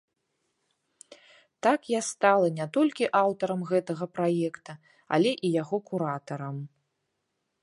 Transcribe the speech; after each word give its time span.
Так 1.63 1.79
я 1.93 1.99
стала 2.07 2.47
не 2.59 2.67
толькі 2.79 3.11
аўтарам 3.21 3.61
гэтага 3.73 4.05
праекта, 4.17 4.73
але 5.19 5.31
і 5.45 5.57
яго 5.61 5.77
куратарам. 5.93 6.57